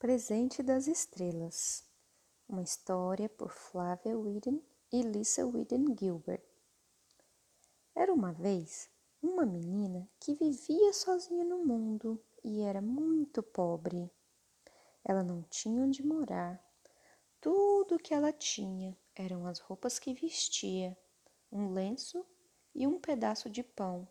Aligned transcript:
Presente 0.00 0.62
das 0.62 0.86
Estrelas. 0.86 1.84
Uma 2.48 2.62
história 2.62 3.28
por 3.28 3.52
Flávia 3.52 4.18
Whedon 4.18 4.62
e 4.90 5.02
Lisa 5.02 5.46
Whedon 5.46 5.94
Gilbert. 5.94 6.42
Era 7.94 8.10
uma 8.10 8.32
vez 8.32 8.88
uma 9.20 9.44
menina 9.44 10.08
que 10.18 10.34
vivia 10.34 10.94
sozinha 10.94 11.44
no 11.44 11.66
mundo 11.66 12.18
e 12.42 12.62
era 12.62 12.80
muito 12.80 13.42
pobre. 13.42 14.10
Ela 15.04 15.22
não 15.22 15.42
tinha 15.42 15.82
onde 15.82 16.02
morar. 16.02 16.58
Tudo 17.38 17.96
o 17.96 17.98
que 17.98 18.14
ela 18.14 18.32
tinha 18.32 18.96
eram 19.14 19.46
as 19.46 19.58
roupas 19.58 19.98
que 19.98 20.14
vestia, 20.14 20.96
um 21.52 21.74
lenço 21.74 22.24
e 22.74 22.86
um 22.86 22.98
pedaço 22.98 23.50
de 23.50 23.62
pão. 23.62 24.08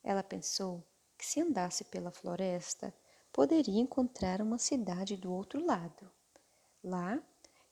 Ela 0.00 0.22
pensou 0.22 0.86
que 1.18 1.26
se 1.26 1.40
andasse 1.40 1.82
pela 1.82 2.12
floresta, 2.12 2.94
poderia 3.34 3.80
encontrar 3.80 4.40
uma 4.40 4.58
cidade 4.58 5.16
do 5.16 5.32
outro 5.32 5.66
lado. 5.66 6.08
Lá, 6.84 7.20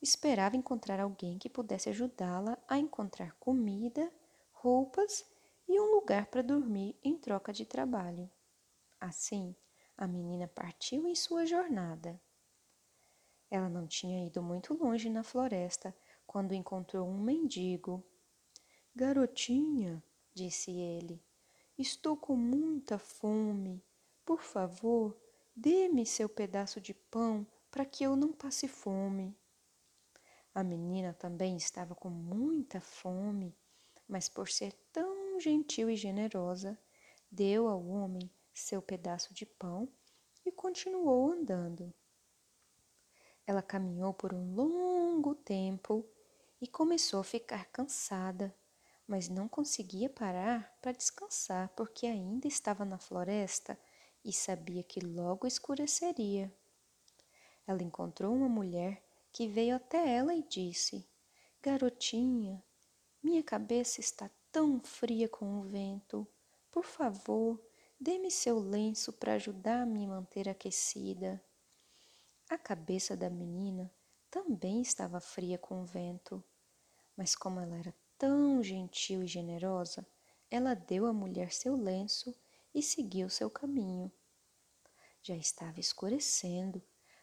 esperava 0.02 0.56
encontrar 0.56 0.98
alguém 0.98 1.38
que 1.38 1.48
pudesse 1.48 1.88
ajudá-la 1.88 2.58
a 2.66 2.80
encontrar 2.80 3.36
comida, 3.38 4.12
roupas 4.50 5.24
e 5.68 5.80
um 5.80 5.94
lugar 5.94 6.26
para 6.26 6.42
dormir 6.42 6.96
em 7.00 7.16
troca 7.16 7.52
de 7.52 7.64
trabalho. 7.64 8.28
Assim, 9.00 9.54
a 9.96 10.04
menina 10.04 10.48
partiu 10.48 11.06
em 11.06 11.14
sua 11.14 11.46
jornada. 11.46 12.20
Ela 13.48 13.68
não 13.68 13.86
tinha 13.86 14.26
ido 14.26 14.42
muito 14.42 14.74
longe 14.74 15.08
na 15.08 15.22
floresta 15.22 15.94
quando 16.26 16.54
encontrou 16.54 17.08
um 17.08 17.20
mendigo. 17.20 18.04
Garotinha, 18.96 20.02
disse 20.34 20.72
ele, 20.72 21.22
estou 21.78 22.16
com 22.16 22.34
muita 22.34 22.98
fome. 22.98 23.80
Por 24.24 24.42
favor, 24.42 25.21
Dê-me 25.54 26.06
seu 26.06 26.28
pedaço 26.28 26.80
de 26.80 26.94
pão 26.94 27.46
para 27.70 27.84
que 27.84 28.04
eu 28.04 28.16
não 28.16 28.32
passe 28.32 28.66
fome. 28.66 29.36
A 30.54 30.64
menina 30.64 31.12
também 31.12 31.56
estava 31.56 31.94
com 31.94 32.08
muita 32.08 32.80
fome, 32.80 33.56
mas 34.08 34.28
por 34.28 34.48
ser 34.48 34.72
tão 34.92 35.38
gentil 35.40 35.90
e 35.90 35.96
generosa, 35.96 36.78
deu 37.30 37.68
ao 37.68 37.86
homem 37.86 38.30
seu 38.52 38.82
pedaço 38.82 39.32
de 39.34 39.46
pão 39.46 39.88
e 40.44 40.50
continuou 40.50 41.32
andando. 41.32 41.92
Ela 43.46 43.62
caminhou 43.62 44.14
por 44.14 44.32
um 44.32 44.54
longo 44.54 45.34
tempo 45.34 46.06
e 46.60 46.66
começou 46.66 47.20
a 47.20 47.24
ficar 47.24 47.66
cansada, 47.66 48.54
mas 49.06 49.28
não 49.28 49.48
conseguia 49.48 50.08
parar 50.08 50.78
para 50.80 50.92
descansar 50.92 51.68
porque 51.70 52.06
ainda 52.06 52.46
estava 52.46 52.84
na 52.84 52.98
floresta 52.98 53.78
e 54.24 54.32
sabia 54.32 54.82
que 54.82 55.00
logo 55.00 55.46
escureceria. 55.46 56.52
Ela 57.66 57.82
encontrou 57.82 58.34
uma 58.34 58.48
mulher 58.48 59.02
que 59.32 59.48
veio 59.48 59.76
até 59.76 60.16
ela 60.16 60.34
e 60.34 60.42
disse: 60.42 61.08
Garotinha, 61.62 62.62
minha 63.22 63.42
cabeça 63.42 64.00
está 64.00 64.30
tão 64.50 64.80
fria 64.80 65.28
com 65.28 65.60
o 65.60 65.62
vento. 65.62 66.26
Por 66.70 66.84
favor, 66.84 67.60
dê-me 67.98 68.30
seu 68.30 68.58
lenço 68.58 69.12
para 69.12 69.34
ajudar 69.34 69.82
a 69.82 69.86
me 69.86 70.06
manter 70.06 70.48
aquecida. 70.48 71.42
A 72.50 72.58
cabeça 72.58 73.16
da 73.16 73.30
menina 73.30 73.90
também 74.30 74.82
estava 74.82 75.20
fria 75.20 75.56
com 75.56 75.82
o 75.82 75.86
vento, 75.86 76.42
mas 77.16 77.34
como 77.34 77.60
ela 77.60 77.78
era 77.78 77.94
tão 78.18 78.62
gentil 78.62 79.22
e 79.22 79.26
generosa, 79.26 80.06
ela 80.50 80.74
deu 80.74 81.06
à 81.06 81.12
mulher 81.12 81.52
seu 81.52 81.76
lenço 81.76 82.34
e 82.74 82.82
seguiu 82.82 83.28
seu 83.28 83.50
caminho. 83.50 84.10
Já 85.22 85.36
estava 85.36 85.78
escurecendo, 85.78 86.82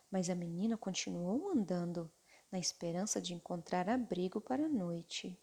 mas 0.10 0.30
a 0.30 0.36
menina 0.36 0.78
continuou 0.78 1.50
andando, 1.50 2.12
na 2.52 2.58
esperança 2.58 3.22
de 3.22 3.34
encontrar 3.34 3.90
abrigo 3.90 4.42
para 4.42 4.66
a 4.66 4.70
noite. 4.70 5.40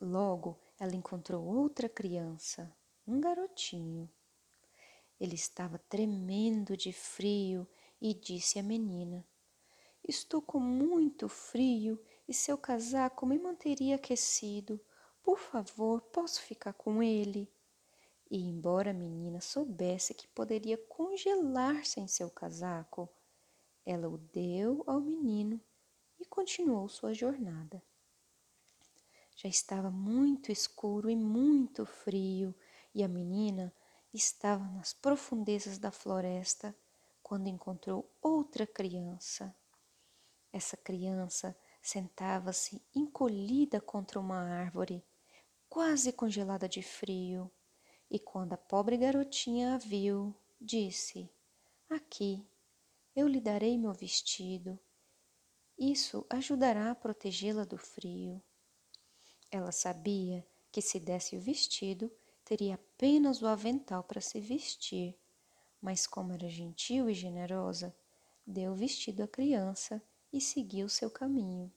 Logo, 0.00 0.58
ela 0.78 0.96
encontrou 0.96 1.44
outra 1.44 1.88
criança, 1.88 2.74
um 3.06 3.20
garotinho. 3.20 4.10
Ele 5.20 5.34
estava 5.34 5.78
tremendo 5.78 6.76
de 6.76 6.92
frio 6.92 7.68
e 8.00 8.14
disse 8.14 8.58
à 8.58 8.62
menina: 8.62 9.24
Estou 10.02 10.40
com 10.40 10.58
muito 10.58 11.28
frio 11.28 12.02
e 12.26 12.32
seu 12.32 12.56
casaco 12.56 13.26
me 13.26 13.38
manteria 13.38 13.96
aquecido. 13.96 14.80
Por 15.22 15.38
favor, 15.38 16.00
posso 16.00 16.40
ficar 16.40 16.72
com 16.72 17.02
ele? 17.02 17.52
E 18.30 18.38
embora 18.38 18.90
a 18.90 18.94
menina 18.94 19.40
soubesse 19.40 20.14
que 20.14 20.28
poderia 20.28 20.78
congelar-se 20.78 21.98
em 21.98 22.06
seu 22.06 22.30
casaco, 22.30 23.08
ela 23.84 24.08
o 24.08 24.18
deu 24.18 24.84
ao 24.86 25.00
menino 25.00 25.60
e 26.18 26.24
continuou 26.24 26.88
sua 26.88 27.12
jornada. 27.12 27.82
Já 29.34 29.48
estava 29.48 29.90
muito 29.90 30.52
escuro 30.52 31.10
e 31.10 31.16
muito 31.16 31.84
frio, 31.84 32.54
e 32.94 33.02
a 33.02 33.08
menina 33.08 33.74
estava 34.12 34.64
nas 34.64 34.92
profundezas 34.92 35.78
da 35.78 35.90
floresta 35.90 36.76
quando 37.22 37.48
encontrou 37.48 38.12
outra 38.20 38.66
criança. 38.66 39.54
Essa 40.52 40.76
criança 40.76 41.56
sentava-se 41.80 42.82
encolhida 42.94 43.80
contra 43.80 44.20
uma 44.20 44.36
árvore, 44.36 45.02
quase 45.68 46.12
congelada 46.12 46.68
de 46.68 46.82
frio. 46.82 47.50
E 48.10 48.18
quando 48.18 48.54
a 48.54 48.56
pobre 48.56 48.96
garotinha 48.96 49.74
a 49.74 49.78
viu, 49.78 50.34
disse: 50.60 51.30
Aqui, 51.88 52.44
eu 53.14 53.28
lhe 53.28 53.40
darei 53.40 53.78
meu 53.78 53.92
vestido. 53.92 54.78
Isso 55.78 56.26
ajudará 56.28 56.90
a 56.90 56.94
protegê-la 56.94 57.64
do 57.64 57.78
frio. 57.78 58.42
Ela 59.50 59.72
sabia 59.72 60.46
que 60.72 60.82
se 60.82 60.98
desse 60.98 61.36
o 61.36 61.40
vestido, 61.40 62.10
teria 62.44 62.74
apenas 62.74 63.42
o 63.42 63.46
avental 63.46 64.02
para 64.02 64.20
se 64.20 64.40
vestir, 64.40 65.16
mas 65.80 66.06
como 66.06 66.32
era 66.32 66.48
gentil 66.48 67.08
e 67.08 67.14
generosa, 67.14 67.94
deu 68.46 68.72
o 68.72 68.76
vestido 68.76 69.22
à 69.22 69.28
criança 69.28 70.02
e 70.32 70.40
seguiu 70.40 70.88
seu 70.88 71.10
caminho. 71.10 71.72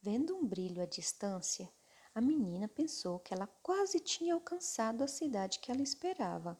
Vendo 0.00 0.36
um 0.36 0.46
brilho 0.46 0.82
à 0.82 0.86
distância, 0.86 1.70
a 2.14 2.20
menina 2.20 2.68
pensou 2.68 3.18
que 3.18 3.34
ela 3.34 3.48
quase 3.60 3.98
tinha 3.98 4.34
alcançado 4.34 5.02
a 5.02 5.08
cidade 5.08 5.58
que 5.58 5.72
ela 5.72 5.82
esperava. 5.82 6.56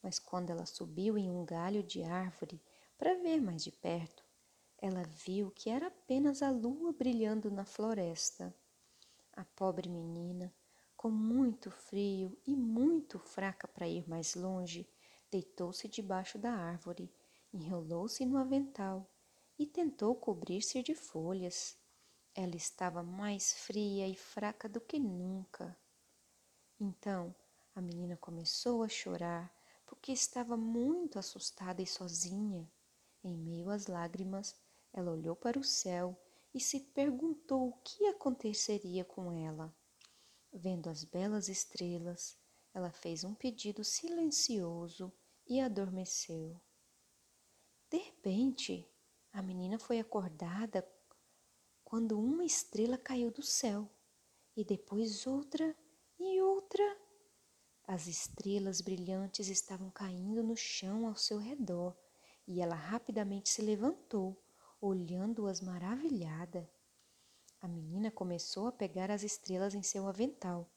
Mas 0.00 0.20
quando 0.20 0.50
ela 0.50 0.64
subiu 0.64 1.18
em 1.18 1.28
um 1.28 1.44
galho 1.44 1.82
de 1.82 2.04
árvore 2.04 2.62
para 2.96 3.14
ver 3.14 3.40
mais 3.40 3.64
de 3.64 3.72
perto, 3.72 4.24
ela 4.78 5.02
viu 5.02 5.50
que 5.50 5.68
era 5.68 5.88
apenas 5.88 6.40
a 6.40 6.50
lua 6.50 6.92
brilhando 6.92 7.50
na 7.50 7.64
floresta. 7.64 8.54
A 9.32 9.44
pobre 9.44 9.88
menina, 9.88 10.54
com 10.96 11.10
muito 11.10 11.68
frio 11.70 12.38
e 12.46 12.54
muito 12.54 13.18
fraca 13.18 13.66
para 13.66 13.88
ir 13.88 14.08
mais 14.08 14.36
longe, 14.36 14.88
deitou-se 15.30 15.88
debaixo 15.88 16.38
da 16.38 16.52
árvore, 16.52 17.12
enrolou-se 17.52 18.24
no 18.24 18.38
avental 18.38 19.10
e 19.58 19.66
tentou 19.66 20.14
cobrir-se 20.14 20.80
de 20.82 20.94
folhas. 20.94 21.76
Ela 22.38 22.54
estava 22.54 23.02
mais 23.02 23.54
fria 23.54 24.06
e 24.06 24.14
fraca 24.14 24.68
do 24.68 24.78
que 24.78 24.98
nunca. 24.98 25.74
Então 26.78 27.34
a 27.74 27.80
menina 27.80 28.14
começou 28.18 28.82
a 28.82 28.88
chorar 28.90 29.50
porque 29.86 30.12
estava 30.12 30.54
muito 30.54 31.18
assustada 31.18 31.80
e 31.80 31.86
sozinha. 31.86 32.70
Em 33.24 33.34
meio 33.34 33.70
às 33.70 33.86
lágrimas, 33.86 34.54
ela 34.92 35.12
olhou 35.12 35.34
para 35.34 35.58
o 35.58 35.64
céu 35.64 36.14
e 36.52 36.60
se 36.60 36.80
perguntou 36.80 37.70
o 37.70 37.80
que 37.82 38.04
aconteceria 38.08 39.02
com 39.02 39.32
ela. 39.32 39.74
Vendo 40.52 40.90
as 40.90 41.04
belas 41.04 41.48
estrelas, 41.48 42.36
ela 42.74 42.90
fez 42.90 43.24
um 43.24 43.34
pedido 43.34 43.82
silencioso 43.82 45.10
e 45.46 45.58
adormeceu. 45.58 46.60
De 47.90 47.96
repente, 47.96 48.86
a 49.32 49.40
menina 49.40 49.78
foi 49.78 49.98
acordada 49.98 50.82
quando 51.86 52.18
uma 52.18 52.44
estrela 52.44 52.98
caiu 52.98 53.30
do 53.30 53.42
céu 53.42 53.88
e 54.56 54.64
depois 54.64 55.24
outra 55.24 55.72
e 56.18 56.42
outra. 56.42 56.82
As 57.86 58.08
estrelas 58.08 58.80
brilhantes 58.80 59.46
estavam 59.46 59.88
caindo 59.88 60.42
no 60.42 60.56
chão 60.56 61.06
ao 61.06 61.14
seu 61.14 61.38
redor 61.38 61.96
e 62.44 62.60
ela 62.60 62.74
rapidamente 62.74 63.48
se 63.48 63.62
levantou, 63.62 64.36
olhando-as 64.80 65.60
maravilhada. 65.60 66.68
A 67.60 67.68
menina 67.68 68.10
começou 68.10 68.66
a 68.66 68.72
pegar 68.72 69.08
as 69.08 69.22
estrelas 69.22 69.72
em 69.72 69.82
seu 69.84 70.08
avental, 70.08 70.68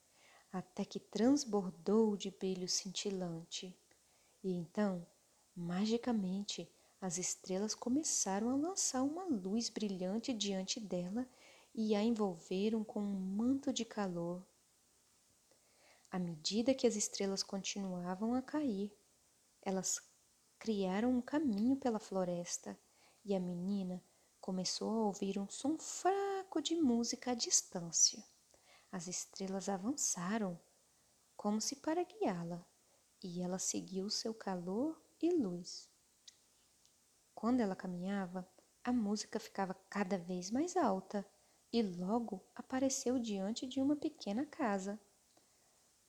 até 0.52 0.86
que 0.86 1.00
transbordou 1.00 2.16
de 2.16 2.30
brilho 2.30 2.70
cintilante. 2.70 3.76
E 4.44 4.54
então, 4.54 5.08
magicamente, 5.56 6.72
as 7.02 7.18
estrelas 7.18 7.74
começaram 7.74 8.50
a 8.50 8.56
lançar 8.56 9.04
uma 9.04 9.24
luz 9.24 9.70
brilhante 9.70 10.34
diante 10.34 10.80
dela 10.80 11.26
e 11.74 11.96
a 11.96 12.04
envolveram 12.04 12.84
com 12.84 13.00
um 13.00 13.20
manto 13.20 13.72
de 13.72 13.86
calor. 13.86 14.46
À 16.12 16.20
medida 16.20 16.74
que 16.74 16.86
as 16.86 16.96
estrelas 16.96 17.42
continuavam 17.42 18.34
a 18.34 18.42
cair, 18.42 18.92
elas 19.62 20.02
criaram 20.58 21.12
um 21.12 21.22
caminho 21.22 21.78
pela 21.78 22.00
floresta 22.00 22.78
e 23.24 23.34
a 23.34 23.40
menina 23.40 24.04
começou 24.42 24.90
a 24.90 25.06
ouvir 25.06 25.40
um 25.40 25.48
som 25.48 25.78
fraco 25.78 26.62
de 26.62 26.76
música 26.76 27.32
à 27.32 27.34
distância. 27.34 28.22
As 28.92 29.08
estrelas 29.08 29.70
avançaram, 29.70 30.60
como 31.38 31.62
se 31.62 31.78
para 31.78 32.04
guiá-la, 32.04 32.66
e 33.24 33.42
ela 33.42 33.60
seguiu 33.60 34.10
seu 34.10 34.34
calor 34.34 35.00
e 35.22 35.32
luz. 35.32 35.89
Quando 37.40 37.62
ela 37.62 37.74
caminhava, 37.74 38.46
a 38.84 38.92
música 38.92 39.40
ficava 39.40 39.74
cada 39.90 40.18
vez 40.18 40.52
mais 40.52 40.76
alta 40.76 41.26
e 41.72 41.82
logo 41.82 42.44
apareceu 42.54 43.18
diante 43.18 43.66
de 43.66 43.80
uma 43.80 43.96
pequena 43.96 44.46
casa, 44.46 45.00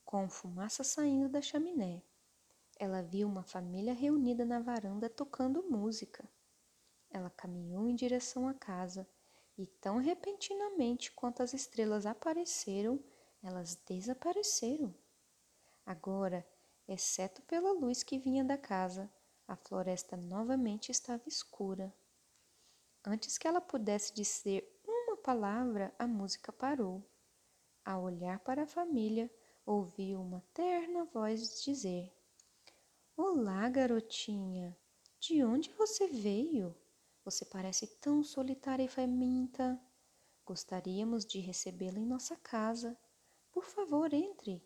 com 0.04 0.28
fumaça 0.28 0.82
saindo 0.82 1.28
da 1.28 1.40
chaminé. 1.40 2.02
Ela 2.76 3.00
viu 3.00 3.28
uma 3.28 3.44
família 3.44 3.94
reunida 3.94 4.44
na 4.44 4.58
varanda 4.58 5.08
tocando 5.08 5.62
música. 5.70 6.28
Ela 7.08 7.30
caminhou 7.30 7.88
em 7.88 7.94
direção 7.94 8.48
à 8.48 8.52
casa 8.52 9.08
e, 9.56 9.66
tão 9.66 9.98
repentinamente 9.98 11.12
quanto 11.12 11.44
as 11.44 11.54
estrelas 11.54 12.06
apareceram, 12.06 12.98
elas 13.40 13.76
desapareceram. 13.86 14.92
Agora, 15.86 16.44
exceto 16.88 17.40
pela 17.42 17.70
luz 17.70 18.02
que 18.02 18.18
vinha 18.18 18.42
da 18.42 18.58
casa, 18.58 19.08
a 19.50 19.56
floresta 19.56 20.16
novamente 20.16 20.92
estava 20.92 21.24
escura. 21.26 21.92
Antes 23.04 23.36
que 23.36 23.48
ela 23.48 23.60
pudesse 23.60 24.14
dizer 24.14 24.80
uma 24.86 25.16
palavra, 25.16 25.92
a 25.98 26.06
música 26.06 26.52
parou. 26.52 27.04
Ao 27.84 28.04
olhar 28.04 28.38
para 28.38 28.62
a 28.62 28.66
família, 28.66 29.28
ouviu 29.66 30.20
uma 30.20 30.40
terna 30.54 31.04
voz 31.06 31.64
dizer: 31.64 32.14
Olá, 33.16 33.68
garotinha! 33.68 34.78
De 35.18 35.42
onde 35.42 35.68
você 35.70 36.06
veio? 36.06 36.72
Você 37.24 37.44
parece 37.44 37.88
tão 37.88 38.22
solitária 38.22 38.84
e 38.84 38.88
faminta. 38.88 39.80
Gostaríamos 40.46 41.26
de 41.26 41.40
recebê-la 41.40 41.98
em 41.98 42.06
nossa 42.06 42.36
casa. 42.36 42.96
Por 43.50 43.64
favor, 43.64 44.14
entre. 44.14 44.64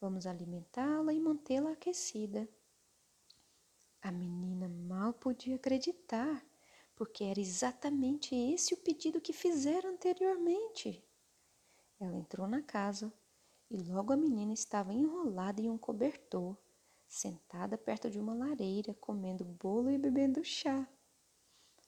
Vamos 0.00 0.24
alimentá-la 0.24 1.12
e 1.12 1.18
mantê-la 1.18 1.72
aquecida. 1.72 2.48
A 4.02 4.10
menina 4.10 4.66
mal 4.68 5.12
podia 5.12 5.56
acreditar, 5.56 6.42
porque 6.96 7.22
era 7.22 7.38
exatamente 7.38 8.34
esse 8.34 8.72
o 8.72 8.78
pedido 8.78 9.20
que 9.20 9.32
fizera 9.32 9.88
anteriormente. 9.88 11.04
Ela 11.98 12.16
entrou 12.16 12.48
na 12.48 12.62
casa 12.62 13.12
e 13.70 13.76
logo 13.76 14.12
a 14.12 14.16
menina 14.16 14.54
estava 14.54 14.92
enrolada 14.94 15.60
em 15.60 15.68
um 15.68 15.76
cobertor 15.76 16.56
sentada 17.06 17.76
perto 17.76 18.08
de 18.08 18.20
uma 18.20 18.32
lareira, 18.32 18.94
comendo 18.94 19.44
bolo 19.44 19.90
e 19.90 19.98
bebendo 19.98 20.44
chá. 20.44 20.88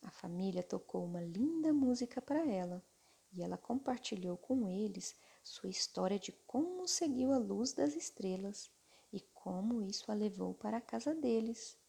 A 0.03 0.11
família 0.11 0.63
tocou 0.63 1.05
uma 1.05 1.23
linda 1.23 1.73
música 1.73 2.21
para 2.21 2.45
ela 2.45 2.85
e 3.33 3.43
ela 3.43 3.57
compartilhou 3.57 4.37
com 4.37 4.69
eles 4.69 5.17
sua 5.43 5.71
história 5.71 6.19
de 6.19 6.33
como 6.47 6.87
seguiu 6.87 7.33
a 7.33 7.39
luz 7.39 7.73
das 7.73 7.95
estrelas 7.95 8.71
e 9.13 9.21
como 9.33 9.81
isso 9.81 10.11
a 10.11 10.15
levou 10.15 10.55
para 10.55 10.77
a 10.77 10.81
casa 10.81 11.15
deles. 11.15 11.81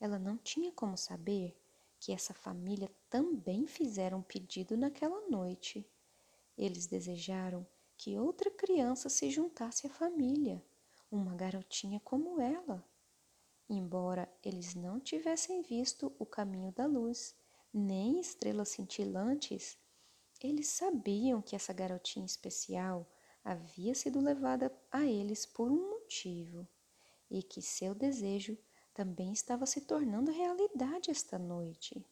Ela 0.00 0.18
não 0.18 0.36
tinha 0.38 0.72
como 0.72 0.96
saber 0.96 1.54
que 2.00 2.12
essa 2.12 2.32
família 2.32 2.90
também 3.10 3.66
fizera 3.66 4.16
um 4.16 4.22
pedido 4.22 4.76
naquela 4.76 5.28
noite. 5.28 5.86
Eles 6.56 6.86
desejaram 6.86 7.66
que 7.96 8.18
outra 8.18 8.50
criança 8.50 9.10
se 9.10 9.28
juntasse 9.28 9.86
à 9.86 9.90
família 9.90 10.64
uma 11.10 11.34
garotinha 11.34 12.00
como 12.00 12.40
ela. 12.40 12.82
Embora 13.68 14.32
eles 14.42 14.74
não 14.74 14.98
tivessem 14.98 15.60
visto 15.60 16.12
o 16.18 16.24
caminho 16.24 16.72
da 16.72 16.86
luz, 16.86 17.36
nem 17.72 18.18
estrelas 18.18 18.70
cintilantes, 18.70 19.78
eles 20.42 20.68
sabiam 20.68 21.42
que 21.42 21.54
essa 21.54 21.72
garotinha 21.72 22.24
especial 22.24 23.06
havia 23.44 23.94
sido 23.94 24.20
levada 24.20 24.74
a 24.90 25.04
eles 25.04 25.44
por 25.44 25.70
um 25.70 25.90
motivo 25.90 26.66
e 27.30 27.42
que 27.42 27.60
seu 27.60 27.94
desejo 27.94 28.56
também 29.00 29.32
estava 29.32 29.64
se 29.64 29.80
tornando 29.80 30.30
realidade 30.30 31.10
esta 31.10 31.38
noite. 31.38 32.04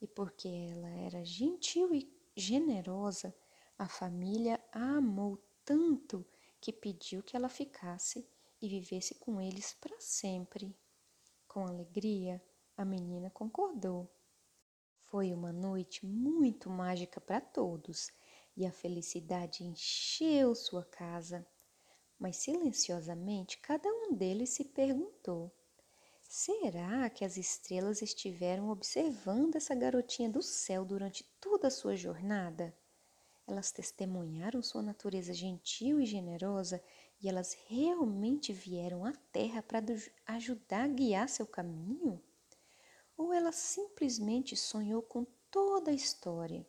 E 0.00 0.06
porque 0.06 0.46
ela 0.46 0.88
era 0.88 1.24
gentil 1.24 1.92
e 1.92 2.08
generosa, 2.36 3.34
a 3.76 3.88
família 3.88 4.62
a 4.70 4.98
amou 4.98 5.36
tanto 5.64 6.24
que 6.60 6.72
pediu 6.72 7.24
que 7.24 7.36
ela 7.36 7.48
ficasse 7.48 8.24
e 8.62 8.68
vivesse 8.68 9.16
com 9.16 9.40
eles 9.40 9.74
para 9.80 10.00
sempre. 10.00 10.72
Com 11.48 11.66
alegria, 11.66 12.40
a 12.76 12.84
menina 12.84 13.28
concordou. 13.28 14.08
Foi 15.00 15.32
uma 15.32 15.52
noite 15.52 16.06
muito 16.06 16.70
mágica 16.70 17.20
para 17.20 17.40
todos 17.40 18.12
e 18.56 18.64
a 18.64 18.70
felicidade 18.70 19.64
encheu 19.64 20.54
sua 20.54 20.84
casa. 20.84 21.44
Mas 22.16 22.36
silenciosamente 22.36 23.58
cada 23.58 23.88
um 23.88 24.14
deles 24.14 24.50
se 24.50 24.64
perguntou: 24.66 25.52
será 26.28 27.08
que 27.10 27.24
as 27.24 27.36
estrelas 27.36 28.02
estiveram 28.02 28.70
observando 28.70 29.56
essa 29.56 29.74
garotinha 29.74 30.28
do 30.28 30.42
céu 30.42 30.84
durante 30.84 31.24
toda 31.40 31.68
a 31.68 31.70
sua 31.70 31.96
jornada? 31.96 32.74
Elas 33.46 33.70
testemunharam 33.70 34.62
sua 34.62 34.82
natureza 34.82 35.34
gentil 35.34 36.00
e 36.00 36.06
generosa 36.06 36.82
e 37.20 37.28
elas 37.28 37.56
realmente 37.68 38.52
vieram 38.52 39.04
à 39.04 39.12
Terra 39.32 39.62
para 39.62 39.84
ajudar 40.26 40.84
a 40.84 40.88
guiar 40.88 41.28
seu 41.28 41.46
caminho? 41.46 42.22
Ou 43.16 43.32
ela 43.32 43.52
simplesmente 43.52 44.56
sonhou 44.56 45.02
com 45.02 45.24
toda 45.50 45.90
a 45.90 45.94
história? 45.94 46.66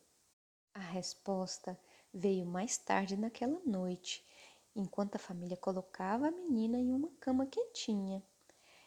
A 0.72 0.80
resposta 0.80 1.78
veio 2.12 2.44
mais 2.46 2.76
tarde 2.76 3.16
naquela 3.16 3.60
noite, 3.64 4.24
enquanto 4.74 5.16
a 5.16 5.18
família 5.18 5.56
colocava 5.56 6.28
a 6.28 6.30
menina 6.30 6.78
em 6.78 6.92
uma 6.92 7.10
cama 7.18 7.46
quentinha. 7.46 8.22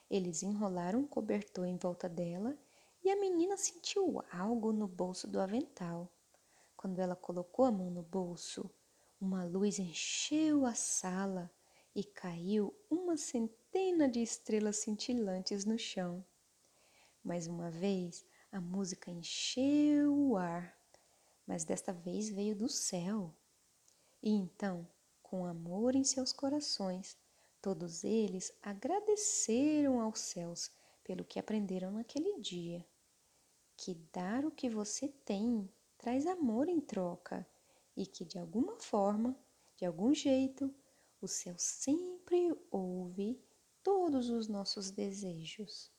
Eles 0.09 0.41
enrolaram 0.41 1.00
um 1.00 1.07
cobertor 1.07 1.65
em 1.65 1.77
volta 1.77 2.09
dela 2.09 2.57
e 3.03 3.09
a 3.09 3.15
menina 3.15 3.56
sentiu 3.57 4.23
algo 4.31 4.71
no 4.71 4.88
bolso 4.88 5.27
do 5.27 5.39
avental. 5.39 6.11
Quando 6.75 7.00
ela 7.00 7.15
colocou 7.15 7.65
a 7.65 7.71
mão 7.71 7.91
no 7.91 8.01
bolso, 8.01 8.69
uma 9.21 9.44
luz 9.44 9.79
encheu 9.79 10.65
a 10.65 10.73
sala 10.73 11.51
e 11.94 12.03
caiu 12.03 12.73
uma 12.89 13.17
centena 13.17 14.07
de 14.07 14.21
estrelas 14.21 14.77
cintilantes 14.77 15.65
no 15.65 15.77
chão. 15.77 16.25
Mais 17.23 17.47
uma 17.47 17.69
vez, 17.69 18.25
a 18.51 18.59
música 18.59 19.11
encheu 19.11 20.16
o 20.16 20.37
ar, 20.37 20.75
mas 21.45 21.66
desta 21.66 21.92
vez 21.92 22.30
veio 22.30 22.56
do 22.56 22.69
céu. 22.69 23.35
E 24.23 24.31
então, 24.31 24.87
com 25.21 25.45
amor 25.45 25.95
em 25.95 26.04
seus 26.04 26.31
corações, 26.31 27.18
todos 27.61 28.04
eles 28.04 28.51
agradeceram 28.61 29.99
aos 30.01 30.19
céus 30.19 30.71
pelo 31.04 31.25
que 31.25 31.39
aprenderam 31.39 31.92
naquele 31.92 32.39
dia. 32.39 32.85
Que 33.75 33.95
dar 34.13 34.45
o 34.45 34.51
que 34.51 34.69
você 34.69 35.07
tem 35.07 35.69
traz 35.97 36.25
amor 36.25 36.69
em 36.69 36.80
troca 36.80 37.47
e 37.95 38.06
que 38.06 38.23
de 38.23 38.37
alguma 38.37 38.78
forma, 38.78 39.37
de 39.75 39.85
algum 39.85 40.13
jeito, 40.13 40.73
o 41.21 41.28
céu 41.28 41.56
sempre 41.57 42.56
ouve 42.71 43.42
todos 43.83 44.30
os 44.30 44.47
nossos 44.47 44.92
desejos. 44.92 45.92